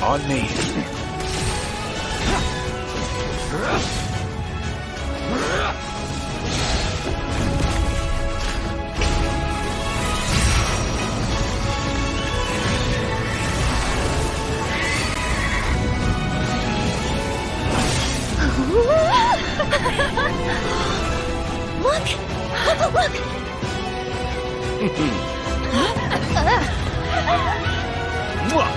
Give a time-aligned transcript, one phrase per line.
[0.00, 0.48] On me.
[21.82, 22.06] Look!
[22.94, 23.14] Look!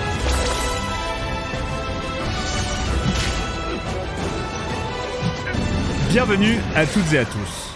[6.12, 7.74] Bienvenue à toutes et à tous.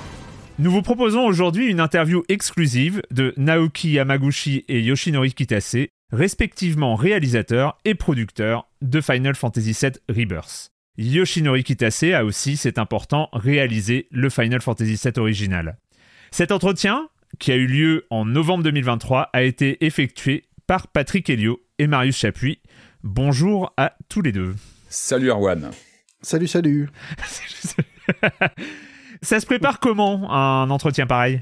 [0.59, 7.79] Nous vous proposons aujourd'hui une interview exclusive de Naoki Yamaguchi et Yoshinori Kitase, respectivement réalisateurs
[7.87, 10.71] et producteurs de Final Fantasy VII Rebirth.
[10.99, 15.79] Yoshinori Kitase a aussi, c'est important, réalisé le Final Fantasy VII original.
[16.31, 17.09] Cet entretien,
[17.39, 22.19] qui a eu lieu en novembre 2023, a été effectué par Patrick Helio et Marius
[22.19, 22.61] Chapuis.
[23.03, 24.55] Bonjour à tous les deux.
[24.91, 25.71] Salut Erwan.
[26.21, 26.91] Salut, salut.
[29.23, 31.41] Ça se prépare comment un entretien pareil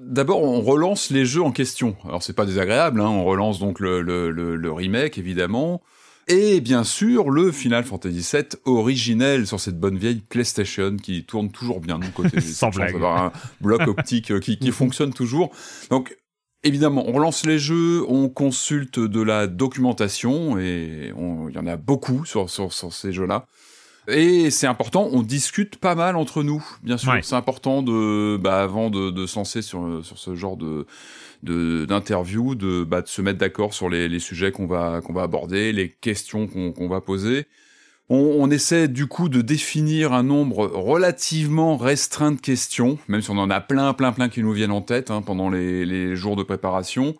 [0.00, 1.96] D'abord, on relance les jeux en question.
[2.06, 5.82] Alors, c'est pas désagréable, hein, on relance donc le, le, le, le remake, évidemment.
[6.28, 11.50] Et bien sûr, le Final Fantasy VII originel sur cette bonne vieille PlayStation qui tourne
[11.50, 12.40] toujours bien de mon côté.
[12.40, 12.92] Sans blague.
[12.92, 15.50] d'avoir un bloc optique euh, qui, qui fonctionne toujours.
[15.90, 16.16] Donc,
[16.62, 21.76] évidemment, on relance les jeux, on consulte de la documentation, et il y en a
[21.76, 23.46] beaucoup sur, sur, sur ces jeux-là.
[24.10, 27.12] Et c'est important, on discute pas mal entre nous, bien sûr.
[27.12, 27.20] Ouais.
[27.22, 30.86] C'est important de, bah, avant de, de se lancer sur, sur ce genre de
[31.42, 35.22] d'interview, de, bah, de se mettre d'accord sur les, les sujets qu'on va qu'on va
[35.22, 37.46] aborder, les questions qu'on va poser.
[38.10, 43.30] On, on essaie du coup de définir un nombre relativement restreint de questions, même si
[43.30, 46.14] on en a plein, plein, plein qui nous viennent en tête hein, pendant les, les
[46.16, 47.14] jours de préparation,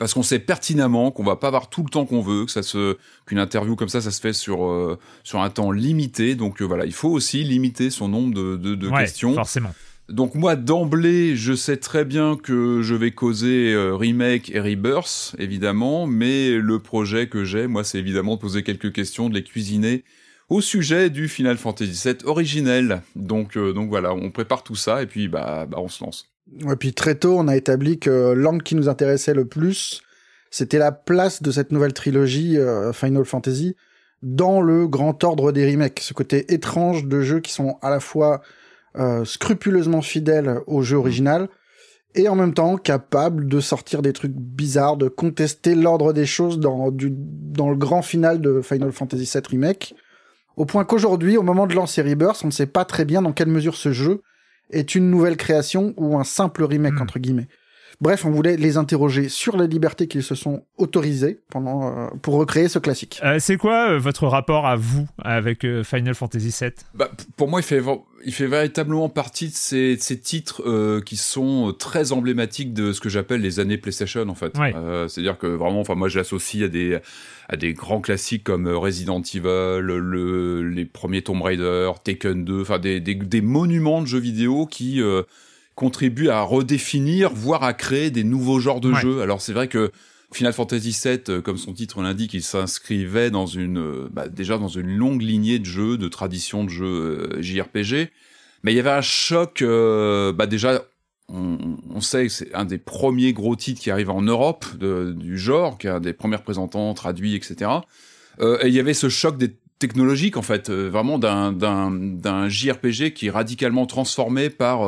[0.00, 2.62] parce qu'on sait pertinemment qu'on va pas avoir tout le temps qu'on veut, que ça
[2.62, 2.96] se
[3.26, 6.34] qu'une interview comme ça, ça se fait sur euh, sur un temps limité.
[6.36, 9.34] Donc euh, voilà, il faut aussi limiter son nombre de, de, de Ouais, questions.
[9.34, 9.74] Forcément.
[10.08, 15.36] Donc moi d'emblée, je sais très bien que je vais causer euh, remake et rebirth,
[15.38, 19.44] évidemment, mais le projet que j'ai, moi, c'est évidemment de poser quelques questions, de les
[19.44, 20.02] cuisiner
[20.48, 23.02] au sujet du Final Fantasy VII originel.
[23.16, 26.29] Donc donc voilà, on prépare tout ça et puis bah, bah on se lance.
[26.58, 30.02] Et puis très tôt, on a établi que l'angle qui nous intéressait le plus,
[30.50, 33.76] c'était la place de cette nouvelle trilogie euh, Final Fantasy
[34.22, 36.00] dans le grand ordre des remakes.
[36.00, 38.42] Ce côté étrange de jeux qui sont à la fois
[38.98, 41.48] euh, scrupuleusement fidèles au jeu original
[42.16, 46.58] et en même temps capables de sortir des trucs bizarres, de contester l'ordre des choses
[46.58, 49.94] dans, du, dans le grand final de Final Fantasy VII Remake.
[50.56, 53.32] Au point qu'aujourd'hui, au moment de lancer Rebirth, on ne sait pas très bien dans
[53.32, 54.22] quelle mesure ce jeu
[54.72, 57.02] est une nouvelle création ou un simple remake Hmm.
[57.02, 57.48] entre guillemets.
[58.00, 62.34] Bref, on voulait les interroger sur la liberté qu'ils se sont autorisées pendant, euh, pour
[62.34, 63.20] recréer ce classique.
[63.22, 67.48] Euh, c'est quoi euh, votre rapport à vous avec euh, Final Fantasy VII Bah, pour
[67.48, 67.82] moi, il fait,
[68.24, 72.72] il fait véritablement partie de ces, de ces titres euh, qui sont euh, très emblématiques
[72.72, 74.56] de ce que j'appelle les années PlayStation, en fait.
[74.56, 74.72] Ouais.
[74.74, 76.98] Euh, C'est-à-dire que vraiment, enfin, moi, je l'associe à des,
[77.50, 82.78] à des grands classiques comme Resident Evil, le, les premiers Tomb Raider, Taken 2, enfin,
[82.78, 85.22] des, des, des monuments de jeux vidéo qui euh,
[85.80, 89.00] contribuent à redéfinir, voire à créer des nouveaux genres de Ouais.
[89.00, 89.22] jeux.
[89.22, 89.90] Alors, c'est vrai que
[90.30, 94.58] Final Fantasy VII, euh, comme son titre l'indique, il s'inscrivait dans une, euh, bah, déjà
[94.58, 96.84] dans une longue lignée de jeux, de traditions de jeux
[97.38, 98.10] euh, JRPG.
[98.62, 100.82] Mais il y avait un choc, euh, bah déjà,
[101.30, 101.56] on,
[101.88, 105.38] on sait que c'est un des premiers gros titres qui arrive en Europe de- du
[105.38, 107.70] genre, qui est un des premiers représentants traduits, etc.
[108.40, 111.90] Euh, et il y avait ce choc des technologiques, en fait, euh, vraiment d'un, d'un,
[111.90, 114.82] d'un JRPG qui est radicalement transformé par,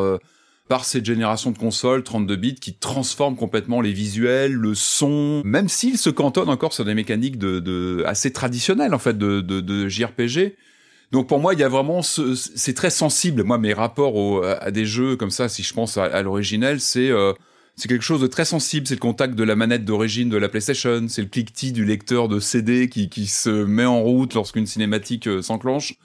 [0.73, 5.69] par cette génération de consoles 32 bits qui transforme complètement les visuels, le son, même
[5.69, 10.57] s'il se cantonne encore sur des mécaniques de, assez traditionnelles en fait de, JRPG.
[11.11, 13.43] Donc pour moi, il y a vraiment ce, c'est très sensible.
[13.43, 17.11] Moi, mes rapports à des jeux comme ça, si je pense à, à l'originel, c'est
[17.11, 17.35] euh,
[17.77, 18.87] c'est quelque chose de très sensible.
[18.87, 22.29] C'est le contact de la manette d'origine de la PlayStation, c'est le cliquetis du lecteur
[22.29, 25.97] de CD qui, qui se met en route lorsqu'une cinématique euh, s'enclenche.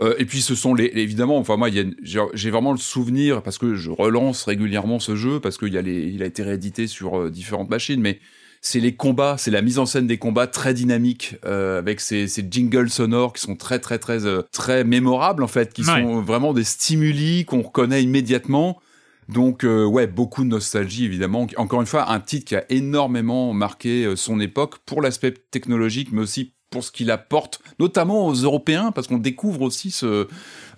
[0.00, 1.68] Euh, et puis ce sont les évidemment enfin moi
[2.02, 6.02] j'ai vraiment le souvenir parce que je relance régulièrement ce jeu parce qu'il a les
[6.08, 8.18] il a été réédité sur euh, différentes machines mais
[8.60, 12.28] c'est les combats c'est la mise en scène des combats très dynamique euh, avec ces,
[12.28, 14.18] ces jingles sonores qui sont très très très
[14.52, 16.02] très mémorables en fait qui Ouais.
[16.02, 18.80] sont vraiment des stimuli qu'on reconnaît immédiatement
[19.28, 23.52] donc euh, ouais beaucoup de nostalgie évidemment encore une fois un titre qui a énormément
[23.52, 28.90] marqué son époque pour l'aspect technologique mais aussi pour ce qu'il apporte, notamment aux Européens,
[28.92, 30.26] parce qu'on découvre aussi ce,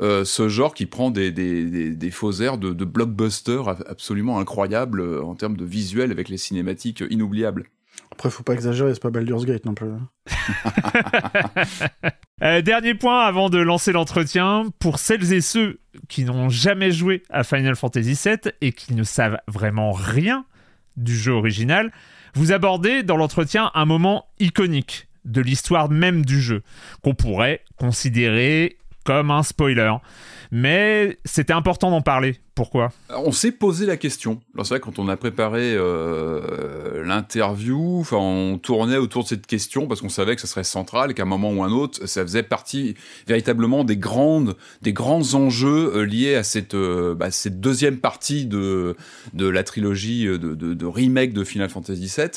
[0.01, 3.85] euh, ce genre qui prend des, des, des, des faux airs de, de blockbuster ab-
[3.89, 7.65] absolument incroyables euh, en termes de visuel avec les cinématiques inoubliables.
[8.13, 9.89] Après, faut pas exagérer, c'est pas Baldur's Gate non plus.
[12.41, 17.25] Euh, dernier point avant de lancer l'entretien, pour celles et ceux qui n'ont jamais joué
[17.31, 20.45] à Final Fantasy VII et qui ne savent vraiment rien
[20.97, 21.91] du jeu original,
[22.35, 26.63] vous abordez dans l'entretien un moment iconique de l'histoire même du jeu,
[27.03, 29.95] qu'on pourrait considérer comme un spoiler.
[30.51, 32.37] Mais c'était important d'en parler.
[32.55, 32.91] Pourquoi?
[33.11, 34.41] On s'est posé la question.
[34.57, 40.01] C'est vrai quand on a préparé euh, l'interview, on tournait autour de cette question parce
[40.01, 42.97] qu'on savait que ça serait central, qu'à un moment ou un autre, ça faisait partie
[43.27, 48.45] véritablement des grandes, des grands enjeux euh, liés à cette, euh, bah, cette deuxième partie
[48.45, 48.97] de
[49.35, 52.29] de la trilogie de, de remake de Final Fantasy VII.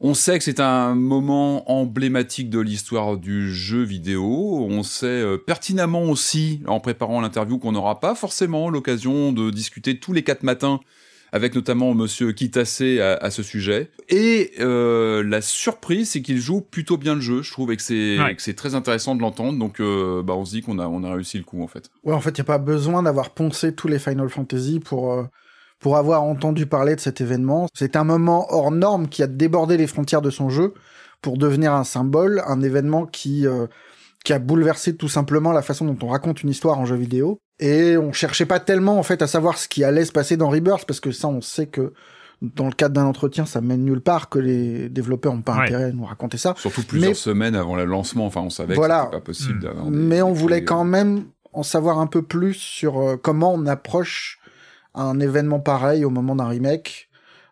[0.00, 4.64] On sait que c'est un moment emblématique de l'histoire du jeu vidéo.
[4.70, 9.98] On sait euh, pertinemment aussi, en préparant l'interview, qu'on n'aura pas forcément l'occasion de discuter
[9.98, 10.78] tous les quatre matins
[11.32, 13.90] avec notamment Monsieur Kitase à, à ce sujet.
[14.08, 17.82] Et euh, la surprise, c'est qu'il joue plutôt bien le jeu, je trouve, et que
[17.82, 18.54] c'est Ouais.
[18.54, 19.58] très intéressant de l'entendre.
[19.58, 21.90] Donc, euh, bah, on se dit qu'on a on a réussi le coup en fait.
[22.04, 25.12] Ouais, en fait, il n'y a pas besoin d'avoir poncé tous les Final Fantasy pour,
[25.12, 25.24] euh,
[25.78, 27.68] pour avoir entendu parler de cet événement.
[27.74, 30.74] C'est un moment hors norme qui a débordé les frontières de son jeu
[31.22, 33.66] pour devenir un symbole, un événement qui, euh,
[34.24, 37.38] qui a bouleversé tout simplement la façon dont on raconte une histoire en jeu vidéo.
[37.60, 40.48] Et on cherchait pas tellement, en fait, à savoir ce qui allait se passer dans
[40.48, 41.92] Rebirth, parce que ça, on sait que
[42.40, 45.64] dans le cadre d'un entretien, ça mène nulle part, que les développeurs n'ont pas Ouais.
[45.64, 46.54] intérêt à nous raconter ça.
[46.56, 48.26] Surtout plusieurs Mais- semaine avant le lancement.
[48.26, 48.98] Enfin, on savait Voilà.
[48.98, 49.62] que c'était pas possible Mm.
[49.62, 49.84] d'avoir.
[49.86, 53.52] des- Mais on voulait des- quand même en savoir un peu plus sur euh, comment
[53.52, 54.38] on approche
[54.94, 57.08] un événement pareil au moment d'un remake,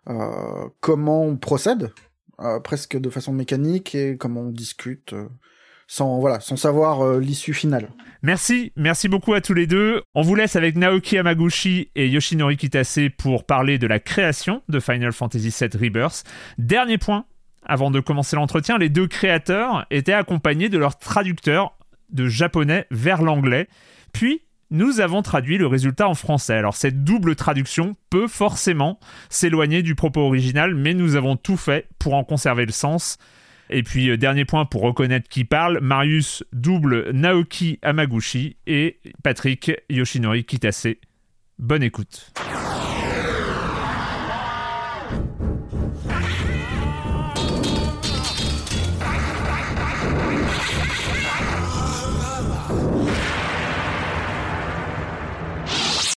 [0.08, 1.92] euh, comment on procède,
[2.40, 5.28] euh, presque de façon mécanique, et comment on discute, euh,
[5.86, 7.90] sans, voilà, sans savoir l'issue finale.
[8.22, 10.02] Merci, merci beaucoup à tous les deux.
[10.14, 14.80] On vous laisse avec Naoki Hamaguchi et Yoshinori Kitase pour parler de la création de
[14.80, 16.24] Final Fantasy VII Rebirth.
[16.58, 17.24] Dernier point,
[17.64, 21.76] avant de commencer l'entretien, les deux créateurs étaient accompagnés de leur traducteur
[22.10, 23.68] de japonais vers l'anglais.
[24.12, 26.54] Puis, nous avons traduit le résultat en français.
[26.54, 31.88] Alors, cette double traduction peut forcément s'éloigner du propos original, mais nous avons tout fait
[31.98, 33.18] pour en conserver le sens.
[33.70, 39.72] Et puis, euh, dernier point pour reconnaître qui parle, Marius double Naoki Hamaguchi et Patrick
[39.90, 40.88] Yoshinori Kitase.
[41.58, 42.32] Bonne écoute.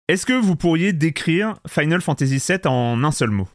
[0.08, 3.46] Est-ce que vous pourriez décrire Final Fantasy VII en un seul mot?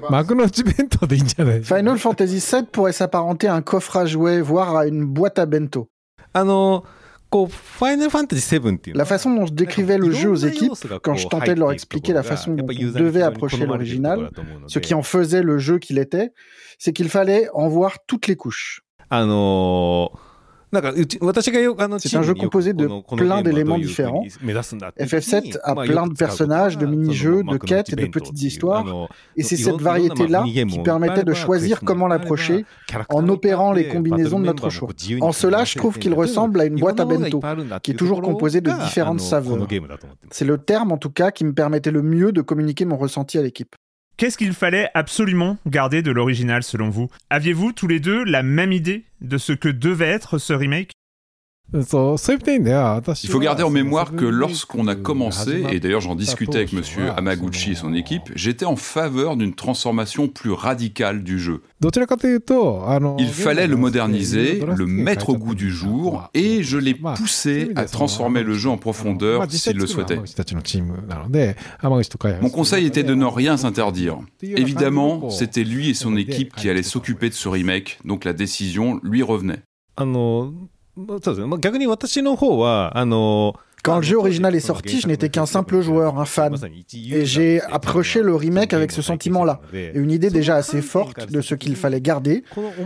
[0.00, 5.46] Final Fantasy VII pourrait s'apparenter à un coffre à jouets, voire à une boîte à
[5.46, 5.88] bento.
[6.32, 6.44] La
[9.04, 12.22] façon dont je décrivais le jeu aux équipes, quand je tentais de leur expliquer la
[12.22, 14.30] façon dont on devait approcher l'original,
[14.68, 16.30] ce qui en faisait le jeu qu'il était,
[16.78, 18.82] c'est qu'il fallait en voir toutes les couches.
[19.08, 20.25] あのー
[20.76, 24.22] だから、うち、私がよ、あの、C'est un jeu composé de plein d'éléments différents.
[24.98, 29.08] FF7 a plein de personnages, de mini-jeux, de quêtes et de petites histoires.
[29.36, 32.64] Et c'est cette variété-là qui permettait de choisir comment l'approcher
[33.08, 34.88] en opérant les combinaisons de notre choix.
[35.20, 37.40] En cela, je trouve qu'il ressemble à une boîte à bento,
[37.82, 39.66] qui est toujours composée de différentes saveurs.
[40.30, 43.38] C'est le terme, en tout cas, qui me permettait le mieux de communiquer mon ressenti
[43.38, 43.74] à l'équipe.
[44.18, 47.10] Qu'est-ce qu'il fallait absolument garder de l'original selon vous?
[47.28, 50.92] Aviez-vous tous les deux la même idée de ce que devait être ce remake?
[51.72, 56.82] Il faut garder en mémoire que lorsqu'on a commencé, et d'ailleurs j'en discutais avec M.
[57.16, 61.62] Hamaguchi et son équipe, j'étais en faveur d'une transformation plus radicale du jeu.
[63.18, 67.84] Il fallait le moderniser, le mettre au goût du jour, et je l'ai poussé à
[67.86, 70.20] transformer le jeu en profondeur s'il le souhaitait.
[72.42, 74.18] Mon conseil était de ne rien s'interdire.
[74.42, 79.00] Évidemment, c'était lui et son équipe qui allaient s'occuper de ce remake, donc la décision
[79.02, 79.62] lui revenait.
[80.97, 86.55] あのそうですねまあ逆に私の方はあの Quand le jeu original est sorti, je n'étais qu'un simple joueur, un fan.
[86.93, 91.41] Et j'ai approché le remake avec ce sentiment-là, et une idée déjà assez forte de
[91.41, 92.43] ce qu'il fallait garder,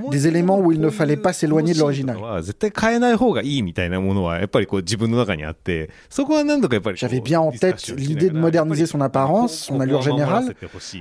[0.09, 2.15] des éléments où il ne fallait pas s'éloigner de l'original.
[2.41, 10.55] 絶対変えない方がいいみたいなものはやっぱりこう自分の中にあってそこは何度かやっぱりこう J'avais bien en tête l'idée de moderniser son apparence, son allure générale,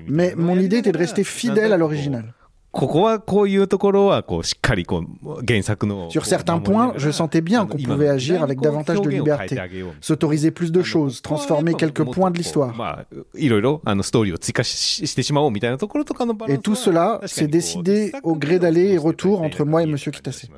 [0.08, 2.34] mais mon idée était de rester fidèle à l'original.
[2.78, 9.56] ここはこういうところはこうしっかりこう原作の Sur certains points, je sentais bien qu'on pouvait agir avec davantage de liberté,
[10.00, 12.74] s'autoriser plus de choses, transformer quelques points de l'histoire.
[12.76, 19.42] まあいろいろあのストーリーを追加ししてしまおうみたいなところとかのバラン Et ス tout は cela 確か s'est にこう décidé au gré d'aller et retour
[19.42, 20.48] entre moi et Monsieur Kitase.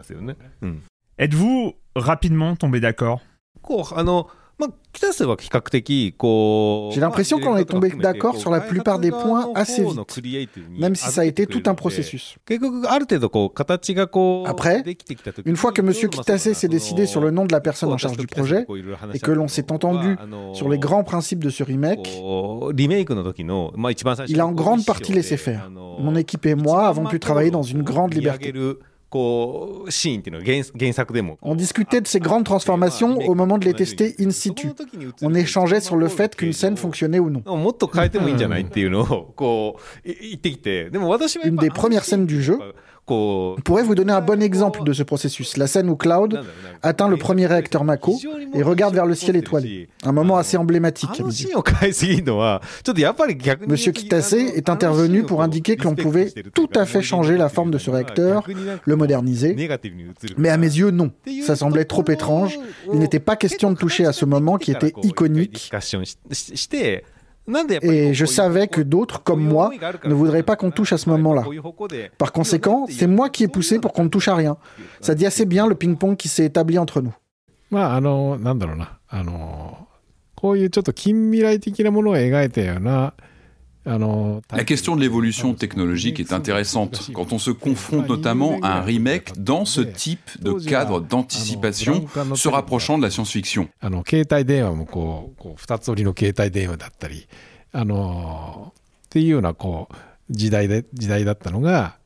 [0.62, 0.82] うん
[1.18, 3.18] Êtes-vous rapidement tombé d'accord
[3.60, 9.84] こうあの まあ北瀬は比較的こう J'ai l'impression qu'on est tombé d'accord sur la plupart des points assez
[10.22, 12.38] vite, même si ça a été tout un プロセス processus.
[12.46, 17.60] 結局ある程度こう形がこう Après, できてきた時に Une fois que Monsieur Kitase s'est décidé sur le nom de la
[17.60, 18.66] personne en charge du projet,
[19.12, 20.16] et que l'on s'est entendu
[20.54, 25.68] sur les grands principes de ce remake, こうリメイクの時の、まあ、一番最初 il a en grande partie laissé faire.
[25.70, 28.54] Mon équipe et moi avons pu travailler dans une grande liberté.
[29.10, 34.68] こうシーンっていうのが原原作でも On discutait de ces grandes transformations au moment de les tester in situ.
[35.22, 37.40] On échangeait sur le fait qu'une scène fonctionnait ou non.
[37.56, 42.58] もっと変えてもいいんじゃないっていうのをこうい言ってきてでも私はやっ Une ぱ des premières scènes du jeu
[43.07, 46.41] on pourrait vous donner un bon exemple de ce processus, la scène où Cloud
[46.81, 48.17] atteint le premier réacteur Mako
[48.53, 51.21] et regarde vers le ciel étoilé, un moment assez emblématique.
[53.67, 57.71] Monsieur Kitase est intervenu pour indiquer que l'on pouvait tout à fait changer la forme
[57.71, 58.47] de ce réacteur,
[58.85, 59.69] le moderniser,
[60.37, 61.11] mais à mes yeux non,
[61.45, 62.59] ça semblait trop étrange,
[62.93, 65.71] il n'était pas question de toucher à ce moment qui était iconique.
[67.50, 69.70] スカッションしししてなんでやっぱりこう Et je savais que d'autres, comme moi,
[70.04, 71.44] ne voudraient pas qu'on touche à ce moment-là.
[71.44, 74.56] こういう方向で Par conséquent, c'est moi qui ai poussé pour qu'on ne touche à rien.
[75.00, 77.12] Ça dit assez bien le ping-pong qui s'est établi entre nous.
[77.70, 79.88] まあ、あの、なんだろうな、あの、
[80.34, 83.14] こういうちょっと近未来的なものを描いたような、あの、
[83.85, 83.97] Ah
[84.55, 87.09] la question de l'évolution ah, technologique est intéressante.
[87.13, 92.23] quand on se confronte notamment à un remake dans ce type de cadre d'anticipation ah
[92.35, 93.69] se rapprochant de la science-fiction.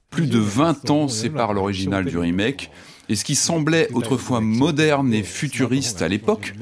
[0.10, 2.72] Plus de 20 ans séparent l'original du remake
[3.09, 6.53] et ce qui semblait autrefois moderne et futuriste à l'époque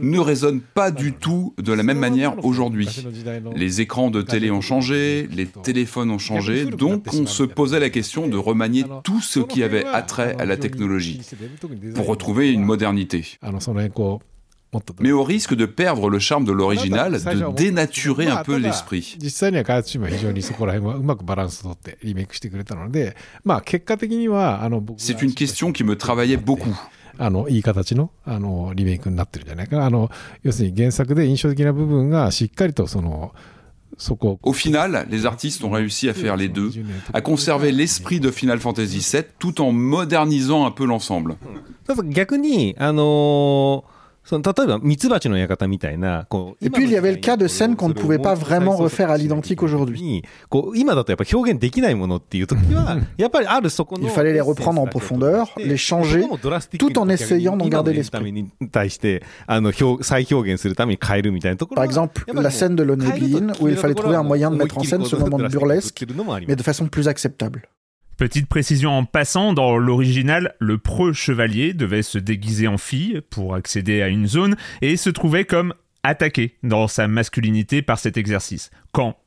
[0.00, 3.04] ne résonne pas du tout de la même manière aujourd'hui.
[3.54, 7.90] Les écrans de télé ont changé, les téléphones ont changé, donc on se posait la
[7.90, 11.20] question de remanier tout ce qui avait attrait à la technologie
[11.94, 13.38] pour retrouver une modernité
[14.71, 19.17] あの、その辺こう、もっと Mais au risque de perdre le charme de l'original, de dénaturer un peu l'esprit.
[19.17, 26.73] 実際には開発チームは非常にそこら辺はうまくバランスを取ってリメイクしてくれたので、まあ結果的には、あの、僕が C'est une question qui me travaillait beaucoup.
[27.19, 29.85] あの、いい形の、あの、リメイクになってるんじゃないかな。
[29.85, 30.11] あの、
[30.43, 33.33] 要するに原作で印象的な部分がしっかりとその、
[33.97, 36.71] そこを Au final, les artistes ont réussi à faire les deux,
[37.13, 41.37] à conserver l'esprit de Final Fantasy VII tout en modernisant un peu l'ensemble.
[44.21, 48.75] ただ逆に、あのーその例えば、ミツバチの館みたいな、こう、 Et puis il y avait le cas de scènes qu'on ne pouvait pas vraiment
[48.75, 50.01] refaire à l'identique aujourd'hui.
[50.01, 54.05] にこう今だとやっぱ表現できないものっていう時は、やっぱりあるそこの。
[54.05, 56.25] Il fallait les reprendre en profondeur, les changer,
[56.77, 58.33] tout en essayant d'en garder l'esprit.
[58.33, 64.51] に対して、あの、表再表現するために変えるみたいなところ Par は exemple, la scène de Lonely Bean, où il fallait trouver un moyen
[64.51, 66.05] de mettre en scène ce moment burlesque,
[66.45, 67.69] mais de façon plus acceptable.
[68.21, 73.53] Petite précision en passant, dans l'original, le preux chevalier devait se déguiser en fille pour
[73.53, 78.71] accéder à une zone et se trouvait comme attaqué dans sa masculinité par cet exercice.
[78.91, 79.17] Quand,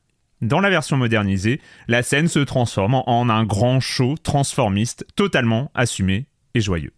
[0.40, 6.26] dans la version modernisée, la scène se transforme en un grand show transformiste totalement assumé
[6.54, 6.92] et joyeux.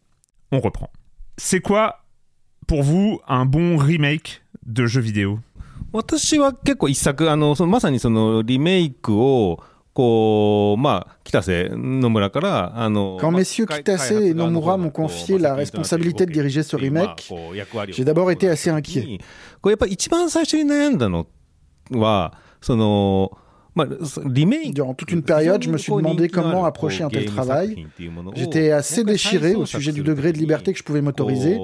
[0.51, 0.91] On reprend.
[1.37, 2.07] C'est quoi,
[2.67, 5.41] pour vous, un bon remake de jeu vidéo
[5.93, 9.63] 私は結構一作あのそのまさにそのリメイクを
[9.97, 17.31] こうまあ北瀬野村からあの Quand messieurs Kitase et Nomura m'ont confié la responsabilité de diriger ce remake,
[17.89, 19.19] j'ai d'abord été assez inquiet.
[19.61, 21.27] これやっぱり一番最初に悩んだの
[21.91, 23.37] はその
[23.75, 23.89] まあ
[24.27, 27.87] リメイク Durant toute une période, je me suis demandé comment approcher un tel travail.
[28.35, 31.59] J'étais assez déchiré au sujet du degré de liberté que je pouvais m'autoriser,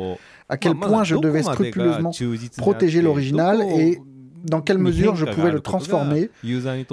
[0.48, 2.10] à quel point je devais scrupuleusement
[2.58, 3.98] protéger l'original et
[4.44, 6.30] dans quelle mesure je pouvais le transformer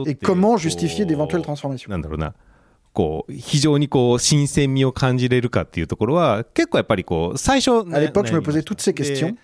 [0.07, 1.89] et comment justifier d'éventuelles transformations.
[1.89, 2.33] なんだろうな
[2.93, 9.31] こう非常にこう新鮮味を感じれるかっていうところは結構やっぱりこう最初 À l'époque, je me 悩みました posais toutes ces questions.
[9.33, 9.37] で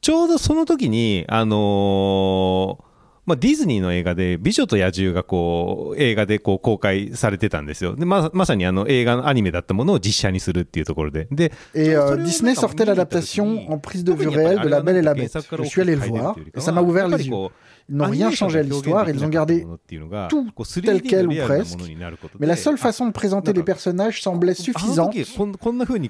[0.00, 2.87] ちょうどその時にあのー
[3.29, 15.01] まあ、ディズニーの映画で「美女と野獣」がこう映画でこう公開されてたんですよでままさにあの映画のアニメだったものを実写にするっていうところでで Et euh, Disney sortait l'adaptation en prise de vue réelle de La Belle et
[15.03, 15.31] la Bête.
[15.31, 17.33] Je suis allé le voir et ça m'a ouvert les yeux.
[17.89, 19.65] N'ont rien changé à l'histoire, ils ont gardé
[20.29, 20.47] tout
[20.81, 21.79] tel quel ou presque.
[22.39, 25.15] Mais la seule façon de présenter les personnages semblait ah, suffisante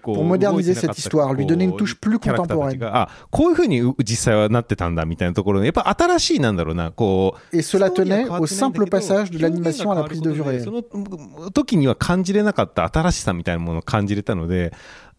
[0.04, 2.80] pour moderniser cette histoire, lui donner une touche plus contemporaine.
[7.54, 10.70] Et cela tenait au simple passage de l'animation à la prise de vue réelle.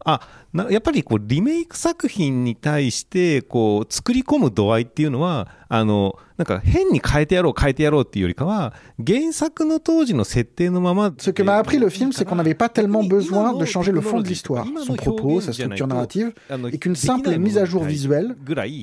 [0.08, 0.20] あ
[0.52, 8.72] なやっぱりこうリメイク作品に対してこう作り込む度合いっていうのはあのなんか変に変えてやろう変えてやろうっていうよりかは
[9.04, 14.00] 原作の当時の設定のまま Ce que m'a appris le film, c'est qu'on n'avait pas tellement besoin de changer le
[14.00, 16.32] fond de l'histoire, son propos, sa structure narrative,
[16.72, 18.36] et qu'une simple mise à jour visuelle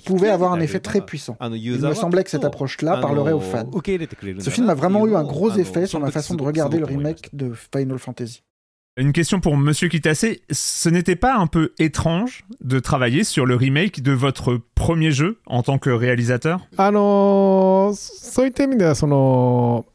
[0.05, 1.37] pouvait avoir un effet très puissant.
[1.53, 3.69] Il me semblait que cette approche-là parlerait aux fans.
[4.39, 7.29] Ce film a vraiment eu un gros effet sur ma façon de regarder le remake
[7.33, 8.41] de Final Fantasy.
[8.97, 10.25] Une question pour Monsieur Kitase.
[10.51, 15.39] Ce n'était pas un peu étrange de travailler sur le remake de votre premier jeu
[15.47, 19.85] en tant que réalisateur あのーそういった意味ではその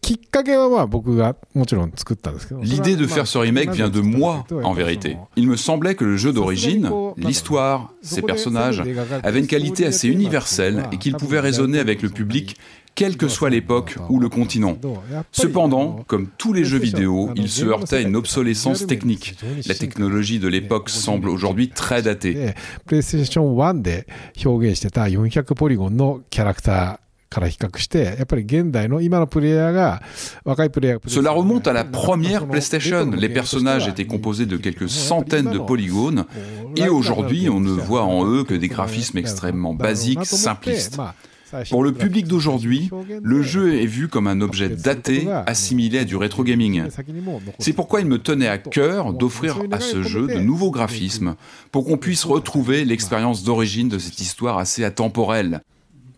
[0.00, 5.18] きっかけはまあ僕がもちろん作ったんですけど L'idée de faire ce remake vient de moi, en vérité.
[5.36, 8.82] Il me semblait que le jeu d'origine, l'histoire, ses personnages,
[9.22, 12.56] avaient une qualité assez universelle et qu'ils pouvaient résonner avec le public,
[12.95, 14.77] quelle que soit l'époque ou le continent.
[15.31, 19.35] Cependant, comme tous les jeux vidéo, il se heurtait à une obsolescence technique.
[19.65, 22.51] La technologie de l'époque semble aujourd'hui très datée.
[22.85, 23.43] PlayStation
[31.07, 33.09] Cela remonte à la première PlayStation.
[33.11, 36.25] Les personnages étaient composés de quelques centaines de polygones
[36.75, 40.99] et aujourd'hui on ne voit en eux que des graphismes extrêmement basiques, simplistes.
[41.70, 42.90] Pour le public d'aujourd'hui,
[43.22, 46.84] le jeu est vu comme un objet daté, assimilé à du rétro gaming.
[47.58, 51.36] C'est pourquoi il me tenait à cœur d'offrir à ce jeu de nouveaux graphismes
[51.70, 55.60] pour qu'on puisse retrouver l'expérience d'origine de cette histoire assez atemporelle.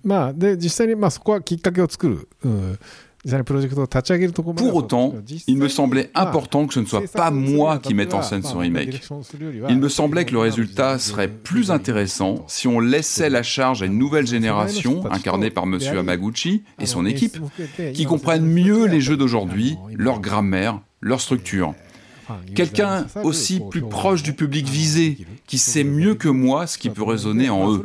[0.05, 2.79] まあで実際にまあそこはきっかけを作る、うん
[4.56, 5.14] Pour autant,
[5.48, 8.56] il me semblait important que ce ne soit pas moi qui mette en scène ce
[8.56, 9.02] remake.
[9.70, 13.86] Il me semblait que le résultat serait plus intéressant si on laissait la charge à
[13.86, 15.80] une nouvelle génération, incarnée par M.
[15.98, 17.38] Hamaguchi et son équipe,
[17.94, 21.74] qui comprennent mieux les jeux d'aujourd'hui, leur grammaire, leur structure.
[22.56, 27.04] Quelqu'un aussi plus proche du public visé, qui sait mieux que moi ce qui peut
[27.04, 27.84] résonner en eux.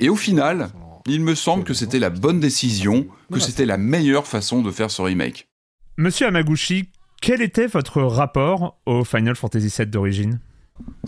[0.00, 0.70] Et au final,
[1.06, 4.90] il me semble que c'était la bonne décision, que c'était la meilleure façon de faire
[4.90, 5.48] ce remake.
[5.96, 6.88] Monsieur Hamaguchi,
[7.22, 10.40] quel était votre rapport au Final Fantasy VII d'origine?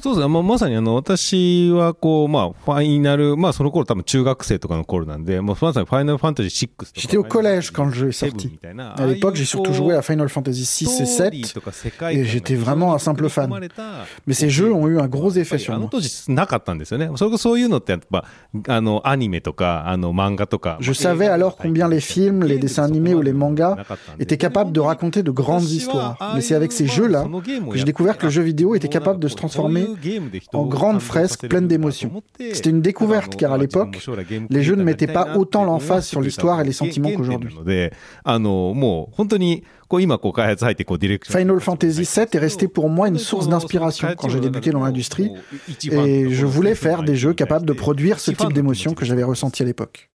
[0.02, 8.60] そうですね、まあ、まさにあの私はこう、まあ、ファイナル、まあ、その頃多分中学生とかの頃なんで、まあ、まさにファイナルファンタジー6とか J'étais au collège quand le jeu est sorti.
[8.98, 11.34] À l'époque, j'ai surtout joué à Final Fantasy 6 et 7,
[12.12, 13.50] et j'étais vraiment un simple fan.
[14.26, 15.90] Mais ces jeux ont eu un gros effet あ sur の moi.
[15.92, 17.10] 当時なかったんですよね。
[17.16, 18.26] それこそそういうのってやっぱ、
[18.68, 20.78] あの、アニメとか、あの、漫画とか。
[20.82, 23.78] Je savais alors combien les films, les dessins animés ou les mangas
[24.20, 26.18] étaient capables de raconter de grandes histoires.
[26.36, 27.26] Mais c'est avec ces jeux-là
[27.70, 29.57] que j'ai découvert que le jeu vidéo était capable de se transformer
[30.53, 32.23] en grande fresque pleine d'émotions.
[32.53, 33.99] C'était une découverte car à l'époque,
[34.51, 37.55] les jeux ne mettaient pas autant l'emphase sur l'histoire et les sentiments qu'aujourd'hui.
[41.27, 45.31] Final Fantasy VII est resté pour moi une source d'inspiration quand j'ai débuté dans l'industrie.
[45.91, 49.63] Et je voulais faire des jeux capables de produire ce type d'émotion que j'avais ressenti
[49.63, 50.11] à l'époque.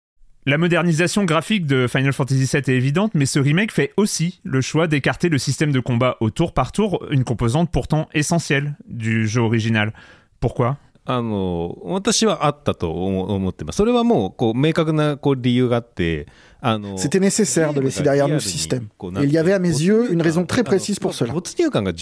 [0.49, 4.61] La modernisation graphique de Final Fantasy VII est évidente, mais ce remake fait aussi le
[4.61, 9.27] choix d'écarter le système de combat au tour par tour, une composante pourtant essentielle du
[9.27, 9.91] jeu original.
[10.39, 13.77] Pourquoi あの私はあったと思思ってます。
[13.77, 16.25] それはもうこう明確なこう理由があって、
[16.61, 18.87] あの C'était nécessaire de laisser derrière nous ce système.
[19.21, 21.33] Et il y avait à mes yeux une raison très précise pour cela.
[21.35, 21.41] On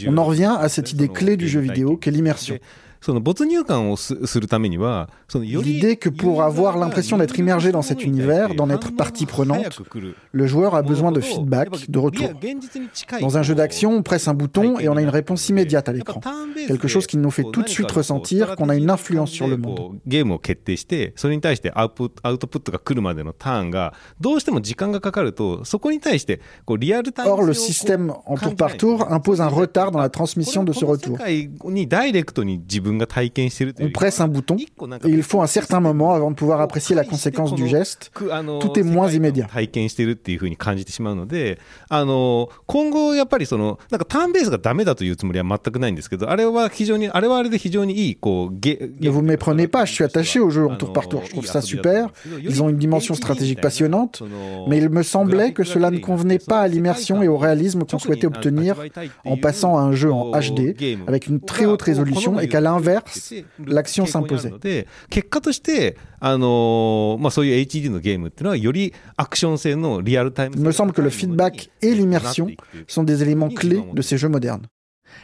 [0.07, 2.57] On en revient à cette idée clé du jeu vidéo qu'est l'immersion.
[3.03, 9.81] その没入感をすするためには、そのより L'idée que pour avoir l'impression d'être immergé dans cet univers, d'en être partie prenante,
[10.31, 12.29] le joueur a besoin de feedback, de retour.
[13.19, 15.91] Dans un jeu d'action, on presse un bouton et on a une réponse immédiate à
[15.91, 16.21] l'écran.
[16.65, 19.57] Quelque chose qui nous fait tout de suite ressentir qu'on a une influence sur le
[19.57, 19.99] monde.
[20.07, 30.71] ゲームを決定して、それに対してアウトアウトプットが来るまでのターンが、どうしても時間がかかると、そこに対してこうリアルタイム Or, le système en tour par tour impose un retard dans la transmission de
[30.71, 31.17] ce この世 retour.
[32.87, 36.61] 界にダイレクトに自分が体験してるという On presse un bouton 一個なんか et il faut un certain moment avant de pouvoir
[36.61, 38.11] apprécier la conséquence du geste.
[38.31, 39.47] あの tout est moins 世界観を immédiat.
[39.47, 51.21] 体験してるっていうふうに感じてしまうので、あの今後やっぱりそのなんかターンベースがダメだというつもりは全くないんですけど、あれは非常にあれはあれで非常にいいこうゲ Ne vous méprenez pas, je suis attaché aux jeux en tour par tour.
[51.25, 52.09] Je trouve ça super.
[52.41, 54.23] Ils ont une dimension stratégique passionnante.
[54.67, 57.99] Mais il me semblait que cela ne convenait pas à l'immersion et au réalisme qu'on
[57.99, 58.75] souhaitait obtenir
[59.25, 60.75] en passant à un jeu en HD
[61.07, 63.33] avec une très haute résolution et qu'à l'inverse,
[63.65, 64.59] l'action s'imposait.
[64.59, 72.49] で結果として、あのまあ、そういう HD のゲームっていうのはよりアクション性のリアルタイム Il me semble que le feedback et l'immersion
[72.87, 74.63] sont des éléments clés de ces jeux modernes.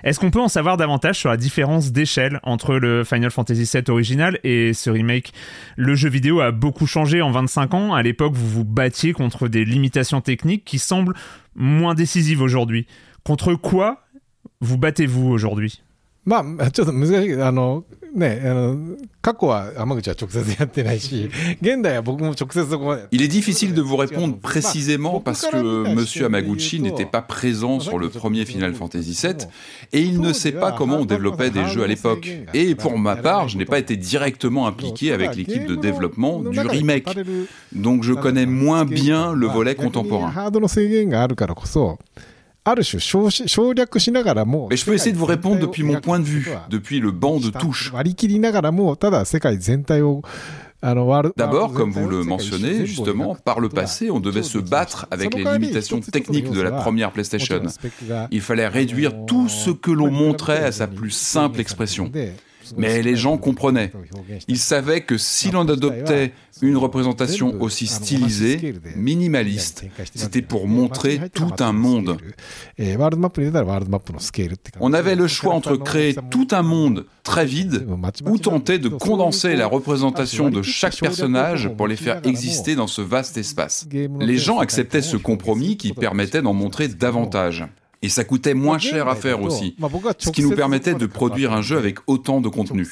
[0.04, 3.84] Est-ce qu'on peut en savoir davantage sur la différence d'échelle entre le Final Fantasy VII
[3.90, 5.34] original et ce remake
[5.76, 7.94] Le jeu vidéo a beaucoup changé en 25 ans.
[7.94, 11.16] À l'époque, vous vous battiez contre des limitations techniques qui semblent
[11.56, 12.88] moins décisives aujourd'hui.
[13.24, 14.04] Contre quoi
[14.62, 15.82] vous battez-vous aujourd'hui
[16.26, 21.30] まあ、ちょっと難しいけど、あの、ね、あの、過去は天口は直接やってないし、
[21.62, 23.08] 現代は僕も直接そこまで。
[23.12, 28.00] Il est difficile de vous répondre précisément parce que Monsieur Amaguchi n'était pas présent sur
[28.00, 29.48] le premier Final Fantasy VII
[29.92, 32.30] et il ne sait pas comment on développait des jeux à l'époque.
[32.54, 36.60] Et pour ma part, je n'ai pas été directement impliqué avec l'équipe de développement du
[36.60, 37.08] remake.
[37.72, 40.32] Donc je connais moins bien le volet contemporain.
[42.67, 42.83] Mais
[44.77, 47.51] je peux essayer de vous répondre depuis mon point de vue, depuis le banc de
[47.51, 47.93] touche.
[51.37, 55.45] D'abord, comme vous le mentionnez, justement, par le passé, on devait se battre avec les
[55.45, 57.63] limitations techniques de la première PlayStation.
[58.31, 62.11] Il fallait réduire tout ce que l'on montrait à sa plus simple expression.
[62.77, 63.93] Mais les gens comprenaient.
[64.49, 71.53] Ils savaient que si l'on adoptait une représentation aussi stylisée, minimaliste, c'était pour montrer tout
[71.61, 72.17] un monde.
[74.81, 77.87] On avait le choix entre créer tout un monde très vide
[78.27, 83.03] ou tenter de condenser la représentation de chaque personnage pour les faire exister dans ce
[83.03, 83.87] vaste espace.
[84.21, 87.65] Les gens acceptaient ce compromis qui permettait d'en montrer davantage.
[88.05, 89.77] Et ça coûtait moins cher à faire aussi.
[90.19, 92.87] Ce qui nous permettait de produire un jeu avec autant de contenu.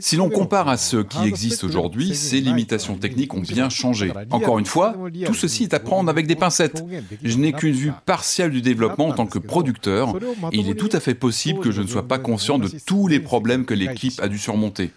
[0.00, 4.14] Si l'on compare à ce qui existe aujourd'hui, ces limitations techniques ont bien changé.
[4.30, 6.82] Encore une fois, tout ceci est à prendre avec des pincettes.
[7.22, 10.16] Je n'ai qu'une vue partielle du développement en tant que producteur,
[10.52, 13.08] et il est tout à fait possible que je ne sois pas conscient de tous
[13.08, 14.90] les problèmes que l'équipe a dû surmonter.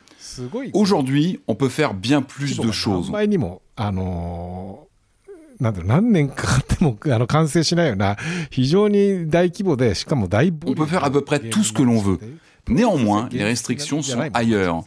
[0.74, 3.12] Aujourd'hui, on peut faire bien plus de choses.
[3.78, 4.88] あの
[5.60, 8.18] なんだ、何年かかっても あの完成しないような、
[8.50, 12.20] 非常に大規模で、しかも大 On peut faire à peu près tout ce que l'on veut.
[12.68, 14.84] Néanmoins, les restrictions sont ailleurs.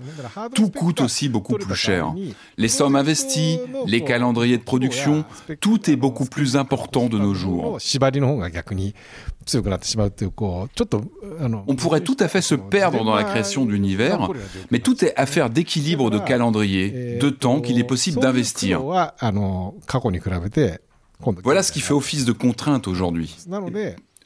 [0.55, 2.15] Tout coûte aussi beaucoup plus cher.
[2.57, 5.25] Les sommes investies, les calendriers de production,
[5.61, 7.79] tout est beaucoup plus important de nos jours.
[11.67, 14.31] On pourrait tout à fait se perdre dans la création d'univers,
[14.71, 18.83] mais tout est affaire d'équilibre de calendrier, de temps qu'il est possible d'investir.
[21.45, 23.37] Voilà ce qui fait office de contrainte aujourd'hui.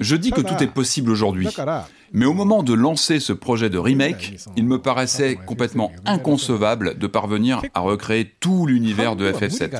[0.00, 1.48] Je dis que tout est possible aujourd'hui,
[2.12, 7.06] mais au moment de lancer ce projet de remake, il me paraissait complètement inconcevable de
[7.06, 9.70] parvenir à recréer tout l'univers de FF7.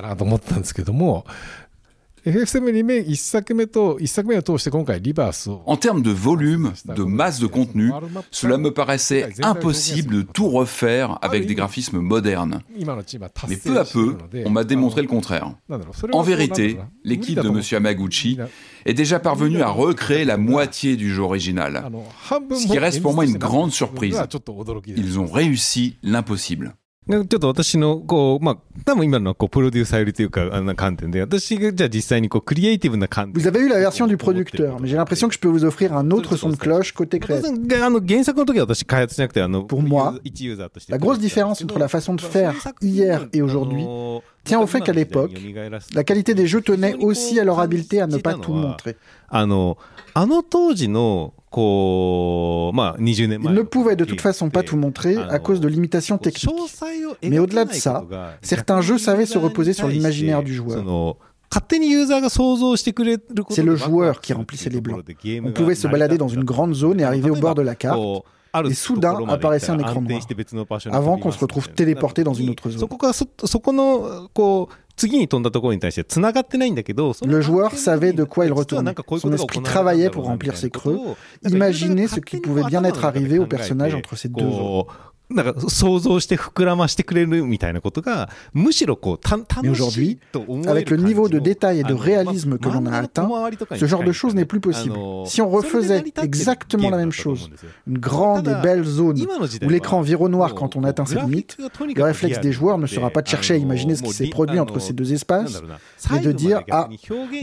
[2.26, 5.64] FF7 リメイク1作目と、1作目を通して今回リバースを。
[5.66, 7.92] En termes de volume, de masse de contenu,
[8.30, 12.60] cela me paraissait impossible de tout refaire avec des graphismes modernes.
[12.78, 15.46] 今のチームは達 Mais 成 peu à している peu, ので on m'a démontré あ le contraire.
[15.46, 17.88] のなんだろうそれは En こうなんだろ vérité, うな l'équipe 無理だ de と思う M.
[17.88, 18.48] Amaguchi みんな
[18.86, 21.90] est déjà parvenue à recréer la moitié du jeu あ original.
[21.90, 24.12] の半分 Ce qui reste pour moi une も grande 演出してなかった surprise.
[24.12, 26.74] のがちょっと驚きです Ils ont réussi l'impossible.
[27.07, 33.43] ちょっと私のこう、まあ、多分今のはこうプロデューサーよりというか、あんな観点で、私がじゃあ実際にこうクリエイティブな観点。
[33.43, 36.11] Vous avez eu la version du producteur, mais j'ai l'impression que je peux vous offrir un
[36.11, 37.51] autre son de cloche côté créatif.
[37.85, 40.19] あの原作の時は私開発しなくて、あの、pour moi,
[40.89, 43.85] la grosse différence entre la façon de faire hier et aujourd'hui,
[44.45, 45.33] Tiens au fait qu'à l'époque,
[45.95, 48.97] la qualité des jeux tenait aussi à leur habileté à ne pas tout montrer.
[49.31, 49.47] Ah
[50.15, 50.27] ah
[52.99, 56.55] Ils ne pouvaient de toute façon pas tout montrer à cause de limitations techniques.
[57.23, 58.05] Mais au-delà de ça,
[58.43, 60.85] certains jeux savaient se reposer sur l'imaginaire du joueur.
[63.51, 65.05] C'est le joueur qui remplissait les blancs.
[65.45, 68.01] On pouvait se balader dans une grande zone et arriver au bord de la carte
[68.65, 70.21] et soudain apparaissait un écran noir,
[70.93, 72.89] avant qu'on se retrouve téléporté dans une autre zone.
[77.27, 78.95] Le joueur savait de quoi il retournait.
[79.19, 80.99] Son esprit travaillait pour remplir ses creux,
[81.45, 84.85] Imaginez ce qui pouvait bien être arrivé au personnage entre ces deux zones.
[85.34, 92.58] こうなんか想像して膨らましてくれるみたいなことがむしろこうた Mais 楽し aujourd'hui, いと思える avec le 感じの niveau de détail et de あの réalisme
[92.58, 94.72] que ま l'on a 漫画の atteint, 小回りとかに ce genre de 近い choses n'est plus あ
[94.72, 94.90] possible.
[94.98, 98.50] の Si on それで成 refaisait り立ってる exactement la ゲー même ムだと思 chose, うんですよ une grande
[98.50, 101.56] et belle zone 今の時代 où は l'écran vironnoir もう quand on atteint ses グラフィッ limites,
[101.58, 103.76] クがとに le かく réflexe リアル des joueurs ne で sera pas de chercher à あの
[103.76, 105.80] imaginer ce qui もう s'est リ produit あ entre の ces deux なん espaces, だろうな
[106.10, 106.90] mais de dire, ah,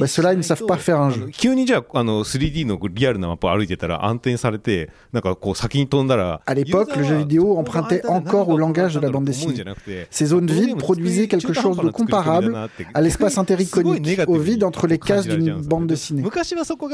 [0.00, 1.20] bah, ceux-là, ils ne savent pas faire un あ jeu.
[1.26, 9.25] の急にじゃああの 3D のリアルなマップを歩いてたら暗転されてなんかこう先に飛んだら À l'époque, le jeu vidéo empruntait encore au langage de la bande
[9.25, 9.63] dessinée.
[10.09, 12.55] Ces zones ah, vides produisaient quelque chose de comparable
[12.93, 16.23] à l'espace intericonique, au vide entre les cases d'une bande dessinée.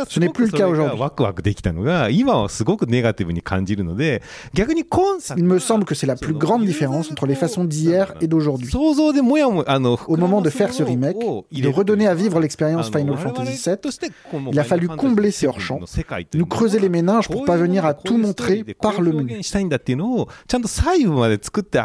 [0.10, 1.00] Ce n'est plus le cas aujourd'hui.
[5.38, 8.70] Il me semble que c'est la plus grande différence entre les façons d'hier et d'aujourd'hui.
[8.76, 14.12] Au moment de faire ce remake, de redonner à vivre l'expérience Final Fantasy VII,
[14.52, 15.80] il a fallu combler ces hors-champs,
[16.34, 19.42] nous creuser les méninges pour ne pas venir à tout montrer par le menu.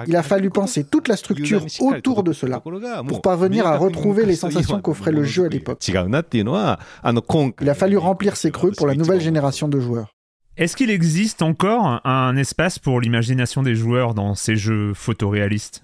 [0.07, 2.63] Il a fallu penser toute la structure autour de cela
[3.09, 5.87] pour parvenir à retrouver les sensations qu'offrait le jeu à l'époque.
[5.89, 10.13] Il a fallu remplir ces creux pour la nouvelle génération de joueurs.
[10.57, 15.83] Est-ce qu'il existe encore un espace pour l'imagination des joueurs dans ces jeux photoréalistes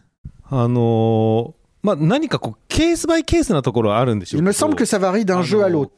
[0.50, 0.68] Il
[4.42, 5.92] me semble que ça varie d'un jeu à l'autre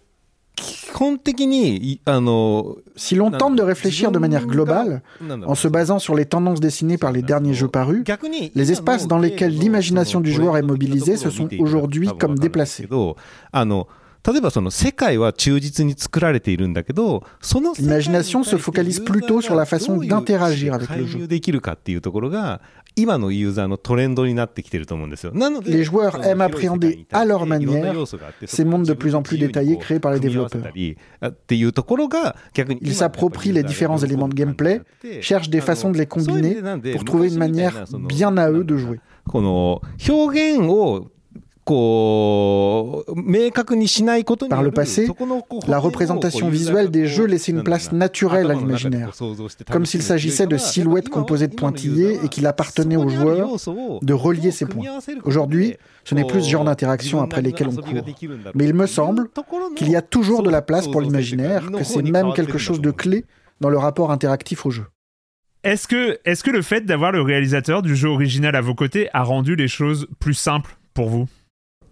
[0.59, 6.25] 基本的にいあの Si l'on tente de réfléchir de manière globale, なんだろう en se basant sur les
[6.25, 10.55] tendances dessinées par les derniers jeux parus, 逆に les espaces dans lesquels l'imagination du joueur
[10.57, 12.87] est mobilisée se sont aujourd'hui comme déplacés.
[14.23, 21.17] あの例えばその世界は忠実に作られているんだけどその世界に対して L'imagination se focalise plutôt sur la façon どういう d'interagir avec le 介 jeu.
[21.19, 22.61] 入できるかっていうところが
[22.95, 25.33] 今のユーザーのトレンドになってきてると思うんですよ。
[25.33, 29.13] なので Les joueurs その aiment 広い世界に対して appréhender à leur いろんな manière 要素があって ces mondes de plus
[29.15, 30.73] en plus そこを détaillés créés par les 組み合わせた développeurs.
[30.73, 34.81] りあっていうところが逆に Ils s'approprient les différents éléments de gameplay,
[35.21, 36.55] cherchent des façons de les combiner
[36.93, 38.99] pour trouver une manière bien à eux de jouer.
[39.27, 41.11] この表現を
[44.48, 45.08] Par le passé,
[45.68, 49.12] la représentation visuelle des jeux laissait une place naturelle à l'imaginaire,
[49.70, 53.56] comme s'il s'agissait de silhouettes composées de pointillés et qu'il appartenait aux joueurs
[54.02, 54.98] de relier ces points.
[55.24, 58.04] Aujourd'hui, ce n'est plus ce genre d'interaction après lesquelles on court.
[58.54, 59.28] Mais il me semble
[59.76, 62.90] qu'il y a toujours de la place pour l'imaginaire, que c'est même quelque chose de
[62.90, 63.24] clé
[63.60, 64.86] dans le rapport interactif au jeu.
[65.62, 69.10] Est-ce que, est que le fait d'avoir le réalisateur du jeu original à vos côtés
[69.12, 71.28] a rendu les choses plus simples pour vous?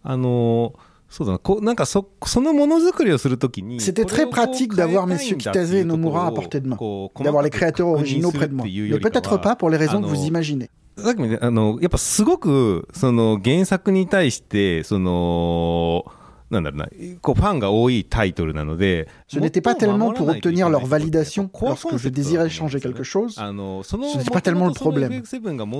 [0.03, 0.75] あの
[1.09, 6.77] そうだなこうなんかそそのものづくりをするときに C'était très pratique d'avoir messieurs Kitase et Nomura à portée de main,
[7.21, 8.67] d'avoir les créateurs originaux près de moi.
[8.67, 10.71] Mais peut-être pas pour les raisons que vous imaginez.
[10.99, 16.05] さっきもねあのやっぱすごくその原作に対してその
[16.50, 16.88] なんだろうな
[17.22, 22.69] こうファンが多いタイトルなので Ce n'était pas tellement pour obtenir leur validation コア lorsque コン je セプトだと désirais 思うん
[22.69, 23.41] changer ですよね quelque chose.
[23.41, 25.24] あのその Ce n'est pas tellement le problème.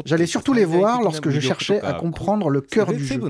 [0.06, 3.22] J'allais surtout les voir lorsque je cherchais à comprendre le cœur du jeu,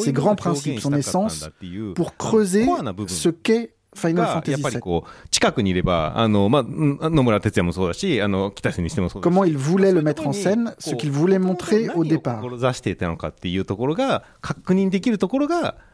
[0.00, 1.48] ses grands principes, son essence,
[1.94, 2.66] pour creuser
[3.08, 4.80] ce qu'est Final がやっ Fantasy ぱり VII.
[4.80, 12.40] こう近くにいればあの、まあ、うん野村哲也もそうだしあの北瀬にしてもそうだし Comment il voulait le mettre en scène, ce qu'il voulait montrer au départ.
[12.40, 15.85] 何を志していたのかっていうところが確認できるところがあの一番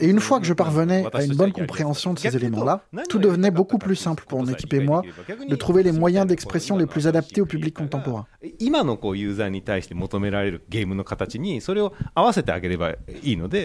[0.00, 3.50] Et une fois que je parvenais à une bonne compréhension de ces éléments-là, tout devenait
[3.50, 5.02] beaucoup plus simple pour mon équipe et moi
[5.48, 8.26] de trouver les moyens d'expression les plus adaptés au public contemporain.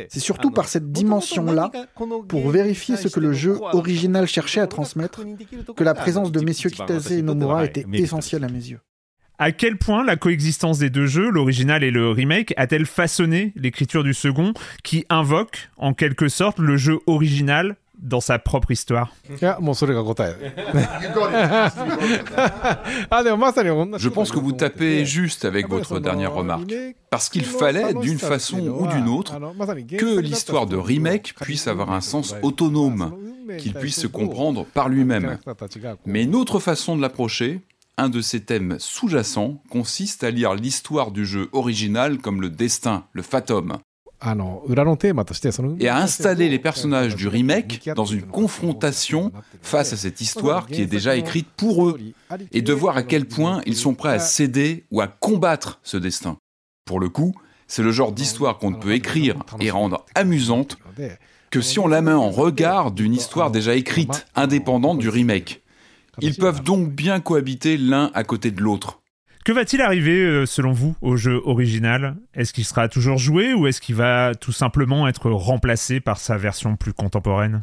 [0.10, 1.72] C'est surtout par cette dimension-là,
[2.28, 5.22] pour vérifier ce que le jeu original cherchait à transmettre,
[5.76, 8.80] que la présence de messieurs Kitase et Nomura était essentielle à mes yeux.
[9.42, 14.04] À quel point la coexistence des deux jeux, l'original et le remake, a-t-elle façonné l'écriture
[14.04, 19.12] du second qui invoque en quelque sorte le jeu original dans sa propre histoire?
[23.98, 26.72] Je pense que vous tapez juste avec votre dernière remarque,
[27.10, 29.40] parce qu'il fallait, d'une façon ou d'une autre,
[29.98, 33.12] que l'histoire de remake puisse avoir un sens autonome,
[33.58, 35.40] qu'il puisse se comprendre par lui-même.
[36.06, 37.62] Mais une autre façon de l'approcher,
[38.02, 43.06] un de ses thèmes sous-jacents consiste à lire l'histoire du jeu original comme le destin,
[43.14, 43.78] le fatum,
[45.80, 50.82] et à installer les personnages du remake dans une confrontation face à cette histoire qui
[50.82, 52.00] est déjà écrite pour eux,
[52.52, 55.98] et de voir à quel point ils sont prêts à céder ou à combattre ce
[55.98, 56.38] destin.
[56.86, 57.36] Pour le coup,
[57.68, 60.80] c'est le genre d'histoire qu'on ne peut écrire et rendre amusante
[61.52, 65.61] que si on la met en regard d'une histoire déjà écrite, indépendante du remake.
[66.21, 69.01] Ils peuvent donc bien cohabiter l'un à côté de l'autre.
[69.45, 73.67] Que va-t-il arriver, euh, selon vous, au jeu original Est-ce qu'il sera toujours joué ou
[73.69, 77.61] est-ce qu'il va tout simplement être remplacé par sa version plus contemporaine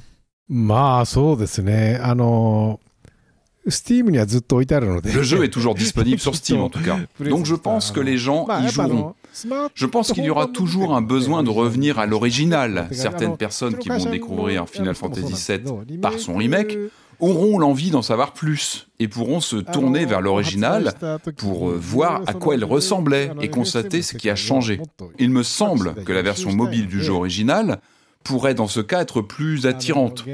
[0.50, 2.80] まあそうですねあの
[3.68, 7.00] Steam にはずっと置いてあるので Le jeu est toujours disponible sur Steam en tout cas.
[7.22, 9.00] Donc je pense que les gens まあ y やっぱあ joueront.
[9.00, 12.88] のスマート Je pense qu'il y aura toujours un besoin de revenir à l'original.
[12.92, 16.78] Certaines personnes qui vont découvrir Final Fantasy VII par son remake
[17.21, 20.95] auront l'envie d'en savoir plus et pourront se tourner vers l'original
[21.37, 24.81] pour euh, voir à quoi il ressemblait et constater ce qui a changé.
[25.19, 27.81] Il me semble que la version mobile du jeu original
[28.25, 30.25] pourrait dans ce cas être plus attirante.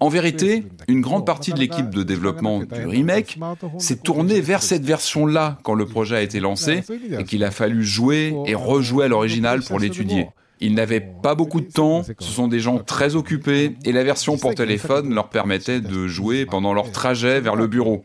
[0.00, 3.38] En vérité, une grande partie de l'équipe de développement du remake
[3.78, 6.82] s'est tournée vers cette version-là quand le projet a été lancé
[7.18, 10.28] et qu'il a fallu jouer et rejouer à l'original pour l'étudier.
[10.60, 14.36] Ils n'avaient pas beaucoup de temps, ce sont des gens très occupés et la version
[14.36, 18.04] pour téléphone leur permettait de jouer pendant leur trajet vers le bureau.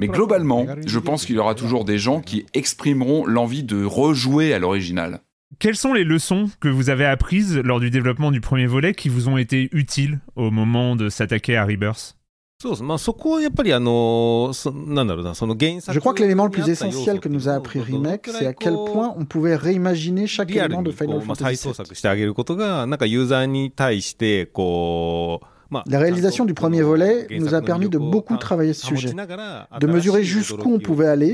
[0.00, 4.52] Mais globalement, je pense qu'il y aura toujours des gens qui exprimeront l'envie de rejouer
[4.52, 5.20] à l'original.
[5.58, 9.08] Quelles sont les leçons que vous avez apprises lors du développement du premier volet qui
[9.08, 12.16] vous ont été utiles au moment de s'attaquer à Rebirth?
[12.59, 12.83] そうです。
[12.83, 18.73] まあそこはやっぱりあの、そなんだろうな、その原作 Je crois que l'élément le plus essentiel que nous a appris Remake, c'est à quel
[18.73, 21.75] point on pouvait réimaginer chaque リアル élément de にこ Final う、まあ、再 Fantasy 創 VII.
[21.75, 29.87] 作してあげることが、なんかユーザーに対して、こう、まあ La réalisation du premier volet nous a permis de beaucoup travailler ce sujet, de
[29.87, 31.33] mesurer jusqu'où on pouvait aller,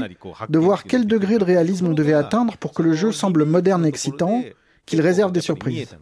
[0.50, 3.86] de voir quel degré de réalisme on devait atteindre pour que le jeu semble moderne
[3.86, 4.44] et excitant,
[4.88, 5.96] qu'il réserve des surprises.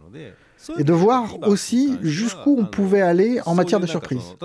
[0.77, 4.35] et de voir aussi jusqu'où on pouvait aller en matière de surprise.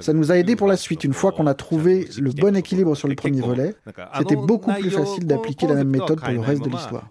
[0.00, 1.04] Ça nous a aidé pour la suite.
[1.04, 3.74] Une fois qu'on a trouvé le bon équilibre sur le premier volet,
[4.18, 7.10] c'était beaucoup plus facile d'appliquer la même méthode pour le reste de l'histoire.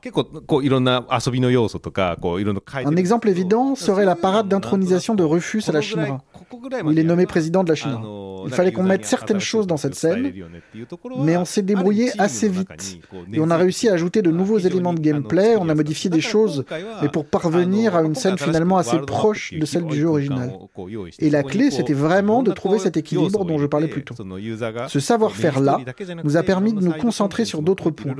[2.85, 6.17] Un exemple évident serait la parade d'intronisation de Rufus à la Chine.
[6.83, 7.97] où il est nommé président de la Chine.
[8.45, 10.31] Il fallait qu'on mette certaines choses dans cette scène,
[11.19, 12.99] mais on s'est débrouillé assez vite.
[13.33, 16.21] Et on a réussi à ajouter de nouveaux éléments de gameplay, on a modifié des
[16.21, 16.65] choses,
[17.01, 20.51] mais pour parvenir à une scène finalement assez proche de celle du jeu original.
[21.19, 24.15] Et la clé, c'était vraiment de trouver cet équilibre dont je parlais plus tôt.
[24.87, 25.79] Ce savoir-faire-là
[26.23, 28.15] nous a permis de nous concentrer sur d'autres points.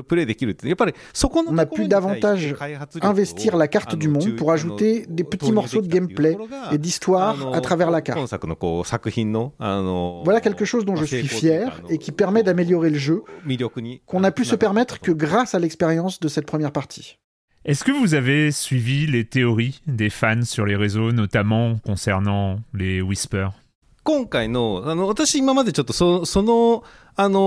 [1.48, 2.54] On a pu davantage
[3.00, 6.36] investir la carte du monde pour ajouter des petits morceaux de gameplay
[6.72, 8.20] et d'histoire à travers la carte.
[10.23, 13.23] Voilà quelque chose dont je suis fier et qui permet d'améliorer le jeu,
[14.05, 17.17] qu'on n'a pu se permettre que grâce à l'expérience de cette première partie.
[17.65, 23.01] Est-ce que vous avez suivi les théories des fans sur les réseaux, notamment concernant les
[23.01, 23.51] Whispers
[24.07, 26.85] 今回の、あの、私今までちょっとそその、
[27.17, 27.39] あの、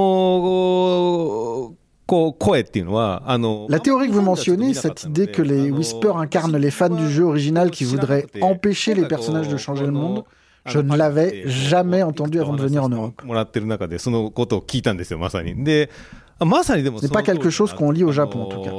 [2.05, 7.11] こう、声っていうのは、あの、 La théorie que vous mentionnez, cette idée que les Whispers incarnent les fans du
[7.11, 10.25] jeu original qui voudraient empêcher les personnages de changer le monde,
[10.67, 13.25] je ne l'avais jamais entendu avant de venir en Europe.
[13.25, 15.65] もらってる中で、そのことを聞いたんですよ、まさに。
[15.65, 15.91] で、
[16.39, 18.71] あまさにでも C'est pas quelque chose qu'on lit au Japon, en tout cas.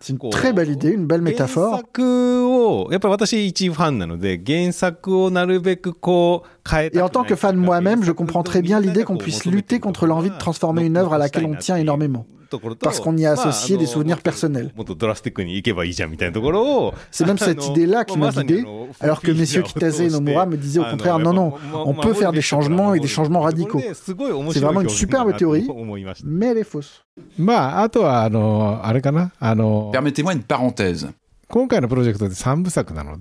[0.00, 1.76] C'est une très belle idée, une belle 原 métaphore.
[1.76, 9.78] 作を、やっぱり私一ファンなので、原作をなるべくこう変え Et en tant que fan moi-même, je comprends très bien l'idée qu'on puisse lutter
[9.78, 12.26] contre l'envie de transformer une œuvre à laquelle on tient énormément.
[12.80, 14.72] Parce qu'on y a associé des souvenirs personnels.
[14.76, 16.94] もっとドラスティックに行けばいいじゃんみたいなところを。
[17.10, 18.64] C'est même cette idée-là qui m'a guidé,
[19.00, 22.32] alors que messieurs Kitase et Nomura me disaient au contraire, non, non, on peut faire
[22.32, 23.80] des changements et des changements radicaux.
[23.94, 25.66] C'est vraiment une superbe théorie,
[26.24, 27.02] mais elle est fausse.
[27.38, 31.12] まああとはあのあれかなあの Permettez-moi une parenthèse.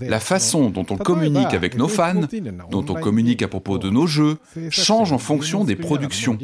[0.08, 2.22] La façon dont on communique avec nos fans,
[2.70, 4.38] dont on communique à propos de nos jeux,
[4.70, 6.36] change en fonction des productions.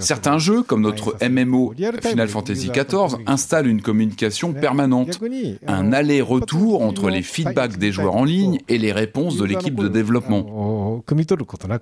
[0.00, 5.20] Certains jeux, comme notre MMO Final Fantasy XIV, installent une communication permanente,
[5.66, 9.76] un euh, aller-retour entre les feedbacks des joueurs en ligne et les réponses de l'équipe
[9.76, 10.98] de développement.
[10.98, 11.00] Euh,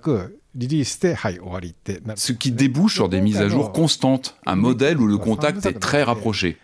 [0.07, 0.27] euh,
[2.15, 5.79] ce qui débouche sur des mises à jour constantes, un modèle où le contact est
[5.79, 6.57] très rapproché.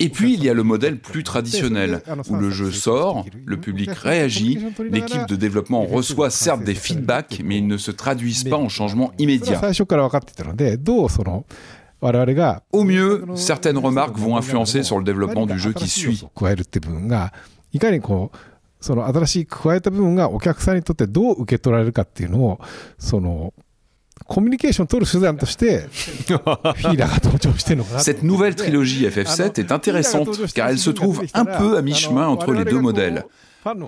[0.00, 3.90] Et puis il y a le modèle plus traditionnel, où le jeu sort, le public
[3.92, 4.58] réagit,
[4.90, 9.12] l'équipe de développement reçoit certes des feedbacks, mais ils ne se traduisent pas en changement
[9.18, 9.60] immédiat.
[12.72, 16.24] Au mieux, certaines remarques vont influencer sur le développement du jeu qui suit.
[27.98, 32.52] Cette nouvelle trilogie FF7 est intéressante car elle se trouve un peu à mi-chemin entre
[32.52, 33.24] les deux modèles.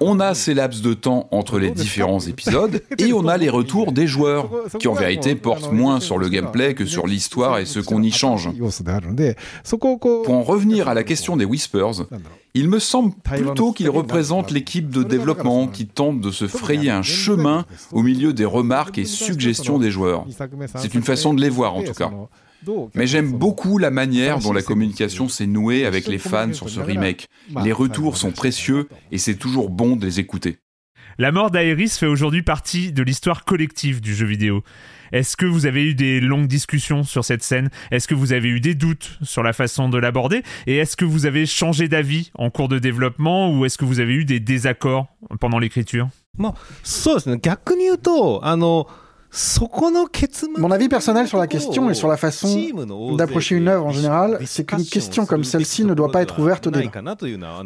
[0.00, 3.92] On a ces laps de temps entre les différents épisodes et on a les retours
[3.92, 7.80] des joueurs, qui en vérité portent moins sur le gameplay que sur l'histoire et ce
[7.80, 8.50] qu'on y change.
[10.24, 12.06] Pour en revenir à la question des Whispers,
[12.54, 17.02] il me semble plutôt qu'ils représentent l'équipe de développement qui tente de se frayer un
[17.02, 20.26] chemin au milieu des remarques et suggestions des joueurs.
[20.76, 22.10] C'est une façon de les voir en tout cas.
[22.95, 26.79] Mais j'aime beaucoup la manière dont la communication s'est nouée avec les fans sur ce
[26.79, 27.27] remake.
[27.63, 30.57] Les retours sont précieux et c'est toujours bon de les écouter.
[31.17, 34.63] La mort d'Aeris fait aujourd'hui partie de l'histoire collective du jeu vidéo.
[35.13, 38.49] Est-ce que vous avez eu des longues discussions sur cette scène Est-ce que vous avez
[38.49, 42.31] eu des doutes sur la façon de l'aborder Et est-ce que vous avez changé d'avis
[42.33, 45.07] en cours de développement ou est-ce que vous avez eu des désaccords
[45.39, 47.39] pendant l'écriture まあ、そうですね。
[47.41, 48.95] 逆に言うと、あの、そこの結末
[50.57, 52.47] Mon avis personnel sur la question et sur la façon
[53.17, 56.67] d'approcher une œuvre en général, c'est qu'une question comme celle-ci ne doit pas être ouverte
[56.67, 56.89] au débat.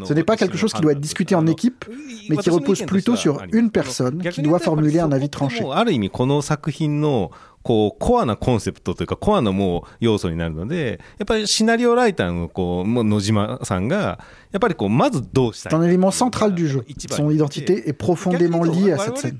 [0.05, 1.85] Ce n'est pas quelque chose qui doit être discuté en équipe,
[2.29, 5.63] mais qui repose plutôt sur une personne qui doit formuler un avis tranché.
[5.71, 14.19] ある意味この作品のこうコアなコンセプトというかコアのもう要素になるのでやっぱりシナリオライターのこうもう野島さんが
[14.51, 16.83] やっぱりこうまずどうしたい C'est un élément central du jeu.
[17.09, 19.37] Son identité est profondément liée à cette scène.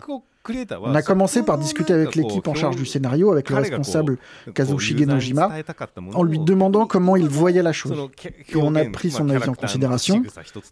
[0.82, 4.18] On a commencé par discuter avec l'équipe en charge du scénario, avec le responsable
[4.55, 5.51] Kazushige Nojima,
[6.12, 8.11] en lui demandant comment il voyait la chose.
[8.49, 10.22] Et on a pris son avis en considération,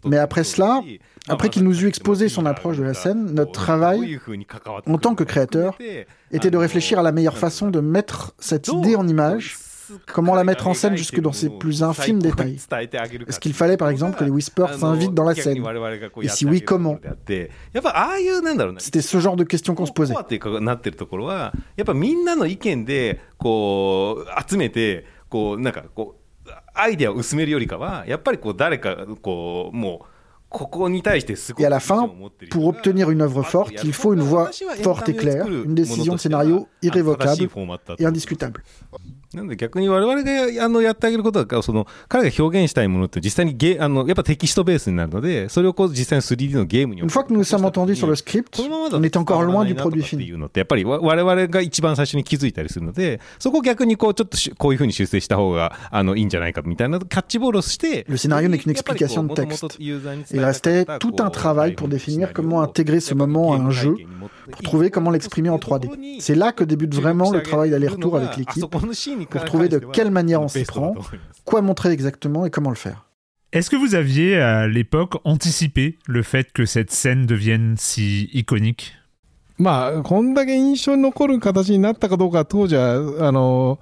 [0.05, 0.81] mais après cela,
[1.27, 4.19] après qu'il nous eut exposé son approche de la scène, notre travail,
[4.85, 5.77] en tant que créateur,
[6.31, 9.57] était de réfléchir à la meilleure façon de mettre cette idée en image,
[10.06, 12.56] comment la mettre en scène jusque dans ses plus infimes détails.
[13.26, 15.62] Est-ce qu'il fallait par exemple que les Whispers s'invitent dans la scène
[16.22, 16.98] Et si oui, comment
[17.72, 20.14] やっぱああいうなんだろうな C'était ce genre de questions qu'on se posait.
[20.14, 30.06] コアっていうかなってるところはやっぱみんなの意見でこう集めてこうなんかこうアイデアを薄めるよりかはやっぱりこう誰かこうもう
[30.50, 34.22] ここに対してすご Et く à la ビジョン fin, を持ってる人 pour obtenir une œuvre forte, il faut une
[34.22, 34.50] voix
[34.82, 37.48] forte et claire, une décision de scénario irrévocable
[37.98, 38.62] et indiscutable.
[39.33, 49.05] なんで逆に我々があのやってあげることはその彼が表現したいものって実際にゲあのやっぱテキストベースになるのでそれをこう実際に 3D のゲームに Une fois que nous nous sommes entendus sur le script, このままだと on
[49.05, 59.53] est encore loin du 伝わらないなとか produit ってい.うのってやっぱりわ我々が一番最初に気づいたりするのでそこを逆にこうちょっとしこういうふうに修正した方があのいいんじゃないかみたいなキャッチボールをして Le scénario n'est qu'une やっぱりこう explication de 元々
[59.55, 59.75] texte.
[59.79, 63.53] ユーザーに伝 Il えたかった restait tout un travail pour 台本 définir シナリオ comment intégrer ce moment
[63.53, 63.95] à un jeu,
[64.42, 66.20] ゲーム体験に持って pour trouver comment l'exprimer en 3D.
[66.20, 70.42] C'est là que débute vraiment le travail d'aller-retour avec l'équipe, pour trouver de quelle manière
[70.42, 70.94] on s'y prend,
[71.44, 73.04] quoi montrer exactement et comment le faire.
[73.52, 78.94] Est-ce que vous aviez à l'époque anticipé le fait que cette scène devienne si iconique
[79.60, 83.80] まあこんだけ印象に残る形になったかどうかは当時はあの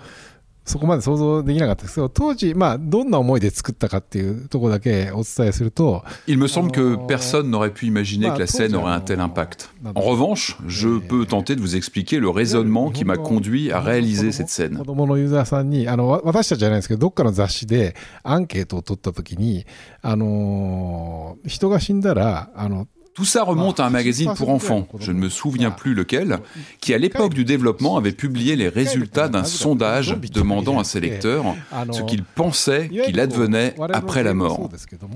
[0.64, 9.20] そこまで想像できなかったですけど当時、まあ、どんな思いで作ったかっていうところだけお伝えすると Il me semble que personne n'aurait pu imaginer que la scène aurait un tel
[9.20, 9.70] impact.
[9.96, 14.32] En revanche, je peux tenter de vous expliquer le raisonnement qui m'a conduit à réaliser
[14.32, 14.78] cette scène.
[14.78, 19.66] 子供のユーザーさんにあのわ私たちじゃないですけどどっかの雑誌でアンケートを取った時に、
[20.02, 26.40] あのー人が死んだらあの Tout ça remonte à un magazine pour enfants, je ne me souviens plus lequel,
[26.80, 31.44] qui à l'époque du développement avait publié les résultats d'un sondage demandant à ses lecteurs
[31.92, 34.70] ce qu'ils pensaient qu'il advenait après la mort.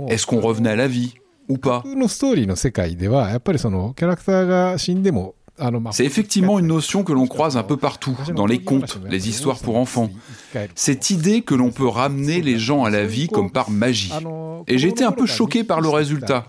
[0.10, 1.14] Est-ce qu'on revenait à la vie
[1.48, 1.84] ou pas?
[5.92, 9.60] C'est effectivement une notion que l'on croise un peu partout, dans les contes, les histoires
[9.60, 10.10] pour enfants.
[10.76, 14.12] Cette idée que l'on peut ramener les gens à la vie comme par magie.
[14.68, 16.46] Et j'ai été un peu choqué par le résultat,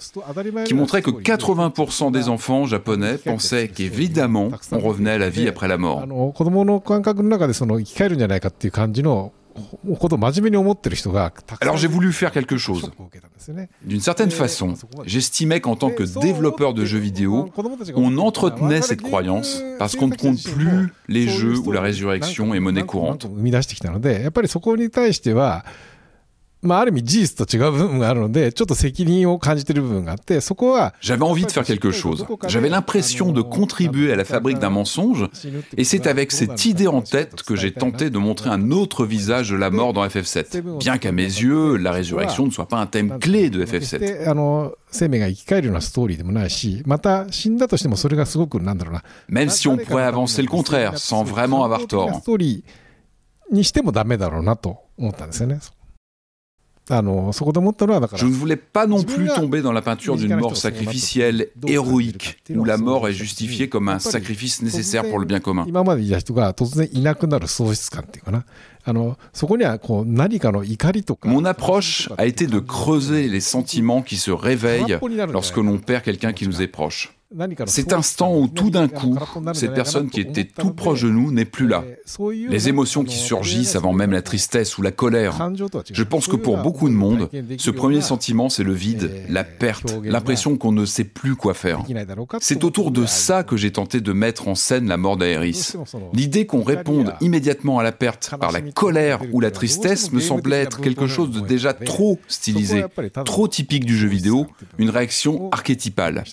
[0.65, 5.69] qui montrait que 80% des enfants japonais pensaient qu'évidemment, on revenait à la vie après
[5.69, 6.05] la mort.
[9.56, 12.88] の子供の感覚の中でその生き返るんじゃないかっていう感じのことを真面目に思ってる人がたくさん Alors j'ai voulu faire quelque ショ chose.
[12.88, 17.50] ックを受けたんですよね D'une certaine façon, j'estimais qu'en tant que développeur de jeux vidéo,
[17.96, 22.60] on entretenait cette croyance parce qu'on ne compte plus les jeux où la résurrection est
[22.62, 23.26] monnaie courante.
[26.62, 32.24] まあ、ある意味事実と違う部分があるので、ちょっと責任を感じてる部分があって、そこは、 J'avais envie de faire quelque chose.
[32.48, 35.28] J'avais l'impression de contribuer à la fabrique d'un mensonge,
[35.76, 39.50] et c'est avec cette idée en tête que j'ai tenté de montrer un autre visage
[39.50, 40.78] de la mort dans FF7.
[40.78, 44.00] Bien qu'à mes yeux, la résurrection ne soit pas un thème clé de 決し FF7.
[44.00, 49.04] てあの生命が生き返るようなストーリーでもないし、また死んだとしてもそれがすごくなんだろうな。
[49.30, 52.22] Même si on pourrait avancer le contraire, sans vraiment avoir 感動的な tort.
[52.22, 55.60] ストーリーにしてもダメだろうなと思ったんですよね。
[56.90, 62.42] あのそこで思ったのはだから Je ne voulais pas non plus tomber dans la peinture d'une mort sacrificielle, héroïque,
[62.50, 65.66] où la mort est justifiée comme un sacrifice nécessaire pour le bien commun.
[65.68, 68.46] 今までいた人が突然いなくなる喪失感っていうかな。
[68.84, 71.30] あのそこにはこう何かの怒りとか。
[71.30, 75.00] Mon approche a été de creuser les sentiments qui se réveillent
[75.32, 77.14] lorsque l'on perd quelqu'un qui nous est proche.
[77.67, 79.19] Cet instant où tout d'un coup,
[79.53, 81.85] cette personne qui était tout proche de nous n'est plus là.
[82.49, 85.51] Les émotions qui surgissent avant même la tristesse ou la colère.
[85.93, 89.95] Je pense que pour beaucoup de monde, ce premier sentiment, c'est le vide, la perte,
[90.05, 91.83] l'impression qu'on ne sait plus quoi faire.
[92.41, 95.73] C'est autour de ça que j'ai tenté de mettre en scène la mort d'Aéris.
[96.13, 100.63] L'idée qu'on réponde immédiatement à la perte par la colère ou la tristesse me semblait
[100.63, 102.85] être quelque chose de déjà trop stylisé,
[103.25, 104.47] trop typique du jeu vidéo,
[104.79, 106.25] une réaction archétypale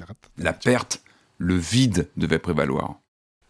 [1.43, 2.97] le vide devait prévaloir.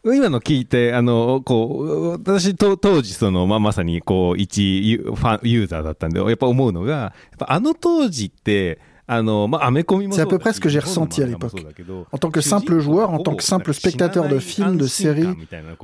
[0.04, 8.78] 今の聞いて、あの、こう、私と当時、その、まあ、まさに、こう、一ユファン、ユーザーだったんで、やっぱ思うのが、やっぱあの当時って、
[9.10, 11.50] あの、まあ、アメコミも C'est à そう peu だ près し ce que j'ai 日本の ressenti à 漫画も l'époque.
[11.50, 15.34] そうだけど En tant que simple joueur, en tant que simple spectateur de films, de séries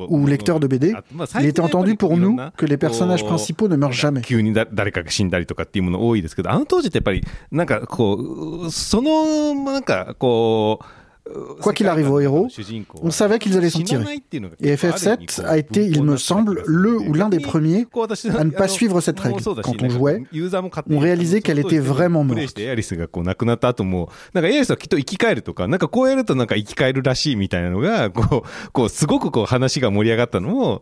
[0.09, 0.95] ou lecteur de BD,
[1.41, 4.21] il était entendu pour nous que les personnages principaux ne meurent jamais.
[4.21, 8.15] 急にだ誰かが死んだりとかっていうもの多いですけど、あの当時ってやっぱり、なんかこ
[8.67, 10.85] う、その、なんかこう、
[11.36, 12.48] Euh, quoi qu'il arrive au héros,
[13.02, 14.22] on savait qu'ils allaient s'en tirer.
[14.62, 17.88] Et FF7 a été, il me semble, le ou l'un des premiers
[18.38, 19.42] à ne pas suivre cette règle.
[19.44, 20.24] Quand on jouait,
[20.90, 22.40] on réalisait qu'elle était vraiment morte.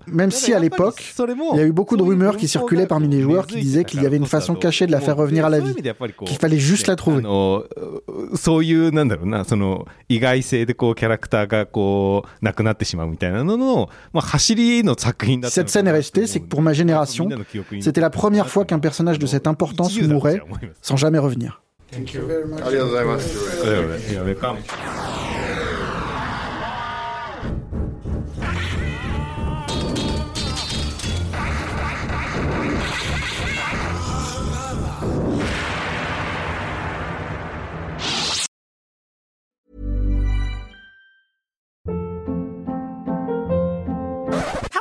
[0.07, 1.13] Même si à l'époque,
[1.53, 4.01] il y a eu beaucoup de rumeurs qui circulaient parmi les joueurs qui disaient qu'il
[4.01, 5.75] y avait une façon cachée de la faire revenir à la vie,
[6.25, 7.23] qu'il fallait juste la trouver.
[7.25, 7.63] Ah, euh,
[8.09, 8.29] euh,
[10.36, 17.28] の、そういう、なんだろうな、その、意外性でこう、キャラクターがこう、亡くなってしまうみたいなのの、まあ、走りの作品だった Cette scène est restée, c'est que pour ma génération,
[17.80, 20.42] c'était la première fois qu'un personnage de cette importance mourait
[20.82, 21.62] sans jamais revenir.
[21.92, 24.60] いやウェルカム